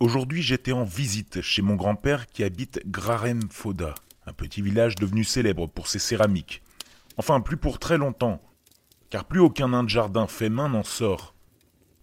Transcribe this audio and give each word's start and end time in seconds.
Aujourd'hui, 0.00 0.42
j'étais 0.42 0.70
en 0.70 0.84
visite 0.84 1.42
chez 1.42 1.60
mon 1.60 1.74
grand-père 1.74 2.28
qui 2.28 2.44
habite 2.44 2.80
Grarem 2.86 3.40
Foda, 3.50 3.96
un 4.26 4.32
petit 4.32 4.62
village 4.62 4.94
devenu 4.94 5.24
célèbre 5.24 5.66
pour 5.66 5.88
ses 5.88 5.98
céramiques. 5.98 6.62
Enfin, 7.16 7.40
plus 7.40 7.56
pour 7.56 7.80
très 7.80 7.98
longtemps, 7.98 8.40
car 9.10 9.24
plus 9.24 9.40
aucun 9.40 9.70
nain 9.70 9.82
de 9.82 9.88
jardin 9.88 10.28
fait 10.28 10.50
main 10.50 10.68
n'en 10.68 10.84
sort. 10.84 11.34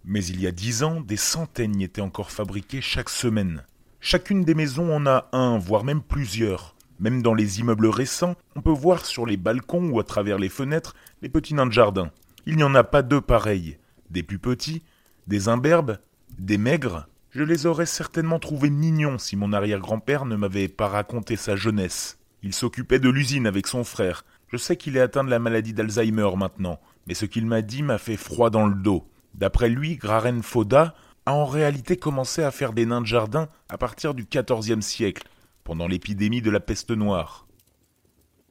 Mais 0.03 0.25
il 0.25 0.41
y 0.41 0.47
a 0.47 0.51
dix 0.51 0.83
ans, 0.83 0.99
des 0.99 1.15
centaines 1.15 1.79
y 1.79 1.85
étaient 1.85 2.01
encore 2.01 2.31
fabriquées 2.31 2.81
chaque 2.81 3.09
semaine. 3.09 3.63
Chacune 4.01 4.43
des 4.43 4.55
maisons 4.55 4.93
en 4.93 5.05
a 5.05 5.29
un, 5.31 5.57
voire 5.57 5.85
même 5.85 6.01
plusieurs. 6.01 6.75
Même 6.99 7.21
dans 7.21 7.33
les 7.33 7.61
immeubles 7.61 7.87
récents, 7.87 8.35
on 8.57 8.61
peut 8.61 8.71
voir 8.71 9.05
sur 9.05 9.25
les 9.25 9.37
balcons 9.37 9.89
ou 9.89 10.01
à 10.01 10.03
travers 10.03 10.37
les 10.37 10.49
fenêtres 10.49 10.95
les 11.21 11.29
petits 11.29 11.53
nains 11.53 11.65
de 11.65 11.71
jardin. 11.71 12.11
Il 12.45 12.57
n'y 12.57 12.63
en 12.63 12.75
a 12.75 12.83
pas 12.83 13.03
deux 13.03 13.21
pareils. 13.21 13.77
Des 14.09 14.21
plus 14.21 14.39
petits, 14.39 14.83
des 15.27 15.47
imberbes, 15.47 15.97
des 16.37 16.57
maigres. 16.57 17.07
Je 17.35 17.43
les 17.43 17.65
aurais 17.65 17.85
certainement 17.85 18.39
trouvés 18.39 18.69
mignons 18.69 19.17
si 19.17 19.35
mon 19.35 19.51
arrière-grand-père 19.51 20.23
ne 20.23 20.37
m'avait 20.37 20.69
pas 20.69 20.87
raconté 20.87 21.35
sa 21.35 21.57
jeunesse. 21.57 22.17
Il 22.43 22.53
s'occupait 22.53 22.97
de 22.97 23.09
l'usine 23.09 23.45
avec 23.45 23.67
son 23.67 23.83
frère. 23.83 24.23
Je 24.47 24.55
sais 24.55 24.77
qu'il 24.77 24.95
est 24.95 25.01
atteint 25.01 25.25
de 25.25 25.29
la 25.29 25.39
maladie 25.39 25.73
d'Alzheimer 25.73 26.29
maintenant, 26.37 26.79
mais 27.07 27.13
ce 27.13 27.25
qu'il 27.25 27.45
m'a 27.45 27.61
dit 27.61 27.83
m'a 27.83 27.97
fait 27.97 28.15
froid 28.15 28.49
dans 28.49 28.65
le 28.65 28.75
dos. 28.75 29.05
D'après 29.33 29.67
lui, 29.67 29.97
Graren 29.97 30.41
Foda 30.43 30.95
a 31.25 31.33
en 31.33 31.45
réalité 31.45 31.97
commencé 31.97 32.41
à 32.41 32.51
faire 32.51 32.71
des 32.71 32.85
nains 32.85 33.01
de 33.01 33.05
jardin 33.05 33.49
à 33.67 33.77
partir 33.77 34.13
du 34.13 34.25
XIVe 34.25 34.79
siècle, 34.79 35.27
pendant 35.65 35.89
l'épidémie 35.89 36.41
de 36.41 36.51
la 36.51 36.61
peste 36.61 36.91
noire. 36.91 37.47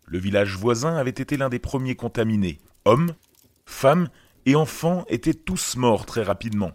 Le 0.05 0.19
village 0.19 0.59
voisin 0.59 0.95
avait 0.95 1.09
été 1.09 1.39
l'un 1.39 1.49
des 1.49 1.59
premiers 1.59 1.97
contaminés. 1.97 2.59
Hommes, 2.85 3.15
femmes 3.65 4.09
et 4.45 4.57
enfants 4.57 5.07
étaient 5.09 5.33
tous 5.33 5.77
morts 5.77 6.05
très 6.05 6.23
rapidement. 6.23 6.73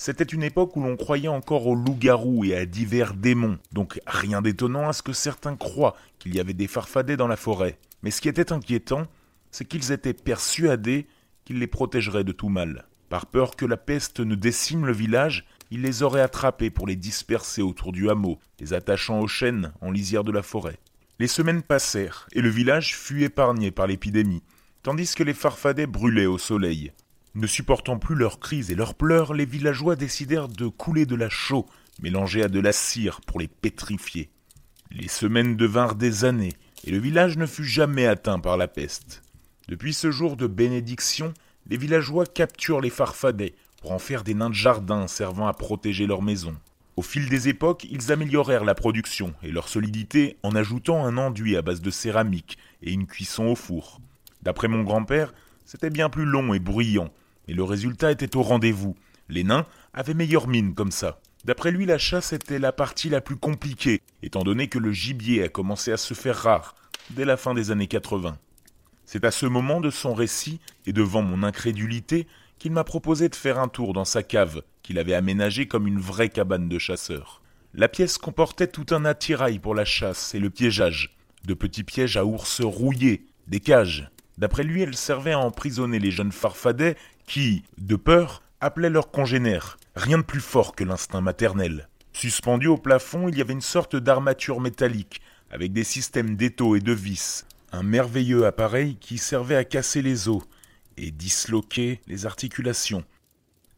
C'était 0.00 0.22
une 0.22 0.44
époque 0.44 0.76
où 0.76 0.80
l'on 0.80 0.96
croyait 0.96 1.26
encore 1.26 1.66
aux 1.66 1.74
loups-garous 1.74 2.44
et 2.44 2.54
à 2.54 2.66
divers 2.66 3.14
démons, 3.14 3.58
donc 3.72 3.98
rien 4.06 4.40
d'étonnant 4.40 4.88
à 4.88 4.92
ce 4.92 5.02
que 5.02 5.12
certains 5.12 5.56
croient 5.56 5.96
qu'il 6.20 6.36
y 6.36 6.38
avait 6.38 6.52
des 6.52 6.68
farfadets 6.68 7.16
dans 7.16 7.26
la 7.26 7.36
forêt. 7.36 7.80
Mais 8.04 8.12
ce 8.12 8.20
qui 8.20 8.28
était 8.28 8.52
inquiétant, 8.52 9.08
c'est 9.50 9.64
qu'ils 9.64 9.90
étaient 9.90 10.14
persuadés 10.14 11.08
qu'ils 11.44 11.58
les 11.58 11.66
protégeraient 11.66 12.22
de 12.22 12.30
tout 12.30 12.48
mal. 12.48 12.86
Par 13.08 13.26
peur 13.26 13.56
que 13.56 13.66
la 13.66 13.76
peste 13.76 14.20
ne 14.20 14.36
décime 14.36 14.86
le 14.86 14.92
village, 14.92 15.44
ils 15.72 15.82
les 15.82 16.04
auraient 16.04 16.20
attrapés 16.20 16.70
pour 16.70 16.86
les 16.86 16.94
disperser 16.94 17.62
autour 17.62 17.90
du 17.90 18.08
hameau, 18.08 18.38
les 18.60 18.74
attachant 18.74 19.18
aux 19.18 19.26
chênes 19.26 19.72
en 19.80 19.90
lisière 19.90 20.22
de 20.22 20.30
la 20.30 20.42
forêt. 20.42 20.78
Les 21.18 21.26
semaines 21.26 21.62
passèrent, 21.62 22.28
et 22.34 22.40
le 22.40 22.50
village 22.50 22.96
fut 22.96 23.24
épargné 23.24 23.72
par 23.72 23.88
l'épidémie, 23.88 24.44
tandis 24.84 25.12
que 25.16 25.24
les 25.24 25.34
farfadets 25.34 25.88
brûlaient 25.88 26.26
au 26.26 26.38
soleil. 26.38 26.92
Ne 27.38 27.46
supportant 27.46 28.00
plus 28.00 28.16
leurs 28.16 28.40
cris 28.40 28.72
et 28.72 28.74
leurs 28.74 28.96
pleurs, 28.96 29.32
les 29.32 29.44
villageois 29.44 29.94
décidèrent 29.94 30.48
de 30.48 30.66
couler 30.66 31.06
de 31.06 31.14
la 31.14 31.28
chaux, 31.28 31.66
mélangée 32.02 32.42
à 32.42 32.48
de 32.48 32.58
la 32.58 32.72
cire 32.72 33.20
pour 33.20 33.38
les 33.38 33.46
pétrifier. 33.46 34.28
Les 34.90 35.06
semaines 35.06 35.56
devinrent 35.56 35.94
des 35.94 36.24
années, 36.24 36.54
et 36.82 36.90
le 36.90 36.98
village 36.98 37.36
ne 37.36 37.46
fut 37.46 37.64
jamais 37.64 38.06
atteint 38.06 38.40
par 38.40 38.56
la 38.56 38.66
peste. 38.66 39.22
Depuis 39.68 39.94
ce 39.94 40.10
jour 40.10 40.36
de 40.36 40.48
bénédiction, 40.48 41.32
les 41.68 41.76
villageois 41.76 42.26
capturent 42.26 42.80
les 42.80 42.90
farfadets 42.90 43.54
pour 43.82 43.92
en 43.92 44.00
faire 44.00 44.24
des 44.24 44.34
nains 44.34 44.50
de 44.50 44.54
jardin 44.56 45.06
servant 45.06 45.46
à 45.46 45.52
protéger 45.52 46.08
leurs 46.08 46.22
maisons. 46.22 46.56
Au 46.96 47.02
fil 47.02 47.28
des 47.28 47.46
époques, 47.46 47.86
ils 47.88 48.10
améliorèrent 48.10 48.64
la 48.64 48.74
production 48.74 49.32
et 49.44 49.52
leur 49.52 49.68
solidité 49.68 50.38
en 50.42 50.56
ajoutant 50.56 51.06
un 51.06 51.16
enduit 51.16 51.56
à 51.56 51.62
base 51.62 51.82
de 51.82 51.90
céramique 51.92 52.58
et 52.82 52.90
une 52.90 53.06
cuisson 53.06 53.44
au 53.44 53.54
four. 53.54 54.00
D'après 54.42 54.66
mon 54.66 54.82
grand-père, 54.82 55.32
c'était 55.64 55.90
bien 55.90 56.10
plus 56.10 56.24
long 56.24 56.52
et 56.52 56.58
bruyant, 56.58 57.12
mais 57.48 57.54
le 57.54 57.64
résultat 57.64 58.12
était 58.12 58.36
au 58.36 58.42
rendez-vous. 58.42 58.94
Les 59.28 59.42
nains 59.42 59.66
avaient 59.94 60.14
meilleure 60.14 60.46
mine 60.46 60.74
comme 60.74 60.92
ça. 60.92 61.18
D'après 61.44 61.70
lui, 61.70 61.86
la 61.86 61.98
chasse 61.98 62.32
était 62.32 62.58
la 62.58 62.72
partie 62.72 63.08
la 63.08 63.20
plus 63.20 63.36
compliquée, 63.36 64.02
étant 64.22 64.44
donné 64.44 64.68
que 64.68 64.78
le 64.78 64.92
gibier 64.92 65.42
a 65.42 65.48
commencé 65.48 65.90
à 65.90 65.96
se 65.96 66.14
faire 66.14 66.36
rare 66.36 66.74
dès 67.10 67.24
la 67.24 67.36
fin 67.36 67.54
des 67.54 67.70
années 67.70 67.86
80. 67.86 68.36
C'est 69.06 69.24
à 69.24 69.30
ce 69.30 69.46
moment 69.46 69.80
de 69.80 69.88
son 69.88 70.12
récit, 70.12 70.60
et 70.84 70.92
devant 70.92 71.22
mon 71.22 71.42
incrédulité, 71.42 72.26
qu'il 72.58 72.72
m'a 72.72 72.84
proposé 72.84 73.28
de 73.30 73.34
faire 73.34 73.58
un 73.58 73.68
tour 73.68 73.94
dans 73.94 74.04
sa 74.04 74.22
cave, 74.22 74.62
qu'il 74.82 74.98
avait 74.98 75.14
aménagée 75.14 75.66
comme 75.66 75.86
une 75.86 76.00
vraie 76.00 76.28
cabane 76.28 76.68
de 76.68 76.78
chasseur. 76.78 77.40
La 77.72 77.88
pièce 77.88 78.18
comportait 78.18 78.66
tout 78.66 78.86
un 78.90 79.04
attirail 79.04 79.58
pour 79.58 79.74
la 79.74 79.84
chasse 79.84 80.34
et 80.34 80.38
le 80.38 80.50
piégeage, 80.50 81.16
de 81.46 81.54
petits 81.54 81.84
pièges 81.84 82.16
à 82.16 82.24
ours 82.24 82.60
rouillés, 82.60 83.26
des 83.46 83.60
cages. 83.60 84.10
D'après 84.38 84.62
lui, 84.62 84.82
elle 84.82 84.94
servait 84.94 85.32
à 85.32 85.40
emprisonner 85.40 85.98
les 85.98 86.12
jeunes 86.12 86.32
farfadets 86.32 86.96
qui, 87.26 87.64
de 87.76 87.96
peur, 87.96 88.42
appelaient 88.60 88.88
leurs 88.88 89.10
congénères. 89.10 89.78
Rien 89.96 90.18
de 90.18 90.22
plus 90.22 90.40
fort 90.40 90.76
que 90.76 90.84
l'instinct 90.84 91.20
maternel. 91.20 91.88
Suspendu 92.12 92.68
au 92.68 92.78
plafond, 92.78 93.28
il 93.28 93.36
y 93.36 93.40
avait 93.40 93.52
une 93.52 93.60
sorte 93.60 93.96
d'armature 93.96 94.60
métallique, 94.60 95.20
avec 95.50 95.72
des 95.72 95.82
systèmes 95.82 96.36
d'étaux 96.36 96.76
et 96.76 96.80
de 96.80 96.92
vis, 96.92 97.46
un 97.72 97.82
merveilleux 97.82 98.46
appareil 98.46 98.96
qui 99.00 99.18
servait 99.18 99.56
à 99.56 99.64
casser 99.64 100.02
les 100.02 100.28
os 100.28 100.42
et 100.96 101.10
disloquer 101.10 102.00
les 102.06 102.24
articulations, 102.24 103.04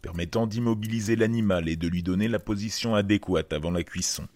permettant 0.02 0.46
d'immobiliser 0.46 1.16
l'animal 1.16 1.70
et 1.70 1.76
de 1.76 1.88
lui 1.88 2.02
donner 2.02 2.28
la 2.28 2.38
position 2.38 2.94
adéquate 2.94 3.54
avant 3.54 3.70
la 3.70 3.82
cuisson. 3.82 4.28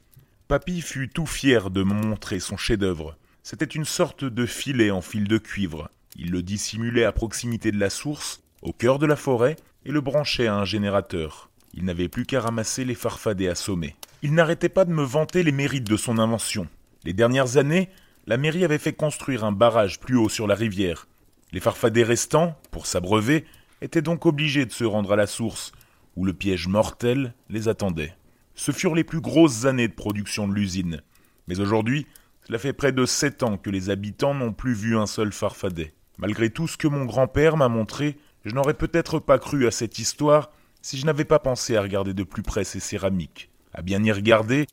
Papy 0.48 0.80
fut 0.80 1.08
tout 1.08 1.26
fier 1.26 1.70
de 1.70 1.82
me 1.82 1.94
montrer 1.94 2.40
son 2.40 2.56
chef-d'œuvre. 2.56 3.16
C'était 3.42 3.64
une 3.64 3.84
sorte 3.84 4.24
de 4.24 4.46
filet 4.46 4.90
en 4.90 5.02
fil 5.02 5.28
de 5.28 5.38
cuivre. 5.38 5.90
Il 6.16 6.30
le 6.30 6.42
dissimulait 6.42 7.04
à 7.04 7.12
proximité 7.12 7.72
de 7.72 7.78
la 7.78 7.90
source, 7.90 8.42
au 8.62 8.72
cœur 8.72 8.98
de 8.98 9.06
la 9.06 9.16
forêt, 9.16 9.56
et 9.84 9.92
le 9.92 10.00
branchait 10.00 10.46
à 10.46 10.54
un 10.54 10.64
générateur. 10.64 11.50
Il 11.74 11.84
n'avait 11.84 12.08
plus 12.08 12.24
qu'à 12.24 12.40
ramasser 12.40 12.84
les 12.84 12.94
farfadets 12.94 13.48
assommés. 13.48 13.96
Il 14.22 14.32
n'arrêtait 14.34 14.68
pas 14.68 14.84
de 14.84 14.92
me 14.92 15.02
vanter 15.02 15.42
les 15.42 15.52
mérites 15.52 15.88
de 15.88 15.96
son 15.96 16.18
invention. 16.18 16.68
Les 17.04 17.12
dernières 17.12 17.56
années, 17.56 17.90
la 18.26 18.36
mairie 18.36 18.64
avait 18.64 18.78
fait 18.78 18.92
construire 18.92 19.44
un 19.44 19.52
barrage 19.52 20.00
plus 20.00 20.16
haut 20.16 20.28
sur 20.28 20.46
la 20.46 20.54
rivière. 20.54 21.08
Les 21.52 21.60
farfadets 21.60 22.04
restants, 22.04 22.56
pour 22.70 22.86
s'abreuver, 22.86 23.44
étaient 23.82 24.02
donc 24.02 24.24
obligés 24.24 24.66
de 24.66 24.72
se 24.72 24.84
rendre 24.84 25.12
à 25.12 25.16
la 25.16 25.26
source, 25.26 25.72
où 26.16 26.24
le 26.24 26.32
piège 26.32 26.68
mortel 26.68 27.34
les 27.50 27.68
attendait. 27.68 28.14
Ce 28.54 28.70
furent 28.72 28.94
les 28.94 29.04
plus 29.04 29.20
grosses 29.20 29.64
années 29.64 29.88
de 29.88 29.94
production 29.94 30.46
de 30.46 30.54
l'usine. 30.54 31.02
Mais 31.48 31.60
aujourd'hui, 31.60 32.06
cela 32.46 32.58
fait 32.58 32.72
près 32.72 32.92
de 32.92 33.04
sept 33.04 33.42
ans 33.42 33.56
que 33.58 33.70
les 33.70 33.90
habitants 33.90 34.34
n'ont 34.34 34.52
plus 34.52 34.74
vu 34.74 34.96
un 34.96 35.06
seul 35.06 35.32
farfadet. 35.32 35.92
Malgré 36.18 36.50
tout 36.50 36.68
ce 36.68 36.76
que 36.76 36.88
mon 36.88 37.04
grand-père 37.04 37.56
m'a 37.56 37.68
montré, 37.68 38.18
je 38.44 38.54
n'aurais 38.54 38.74
peut-être 38.74 39.18
pas 39.18 39.38
cru 39.38 39.66
à 39.66 39.70
cette 39.70 39.98
histoire 39.98 40.50
si 40.82 40.98
je 40.98 41.06
n'avais 41.06 41.24
pas 41.24 41.38
pensé 41.38 41.76
à 41.76 41.82
regarder 41.82 42.14
de 42.14 42.24
plus 42.24 42.42
près 42.42 42.64
ces 42.64 42.80
céramiques. 42.80 43.50
À 43.72 43.82
bien 43.82 44.02
y 44.04 44.12
regarder, 44.12 44.66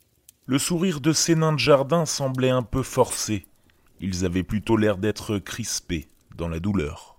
le 0.46 0.58
sourire 0.58 1.00
de 1.00 1.12
ces 1.12 1.34
nains 1.34 1.54
de 1.54 1.58
jardin 1.58 2.04
semblait 2.06 2.50
un 2.50 2.62
peu 2.62 2.82
forcé. 2.82 3.46
Ils 4.00 4.24
avaient 4.24 4.42
plutôt 4.42 4.76
l'air 4.76 4.98
d'être 4.98 5.38
crispés 5.38 6.08
dans 6.36 6.48
la 6.48 6.60
douleur. 6.60 7.11